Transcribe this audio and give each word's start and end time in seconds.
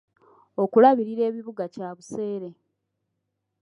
Okulabirira 0.63 1.21
ebibuga 1.29 1.65
kya 1.73 1.89
buseere. 1.97 2.49